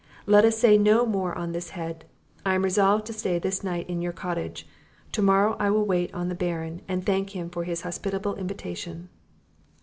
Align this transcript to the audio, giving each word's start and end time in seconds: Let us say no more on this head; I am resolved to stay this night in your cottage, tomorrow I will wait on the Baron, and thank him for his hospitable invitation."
Let 0.25 0.45
us 0.45 0.57
say 0.57 0.79
no 0.79 1.05
more 1.05 1.37
on 1.37 1.51
this 1.51 1.69
head; 1.77 2.05
I 2.43 2.55
am 2.55 2.63
resolved 2.63 3.05
to 3.05 3.13
stay 3.13 3.37
this 3.37 3.63
night 3.63 3.87
in 3.87 4.01
your 4.01 4.11
cottage, 4.13 4.67
tomorrow 5.11 5.55
I 5.59 5.69
will 5.69 5.85
wait 5.85 6.11
on 6.11 6.27
the 6.27 6.33
Baron, 6.33 6.81
and 6.87 7.05
thank 7.05 7.35
him 7.35 7.51
for 7.51 7.65
his 7.65 7.81
hospitable 7.81 8.33
invitation." 8.33 9.09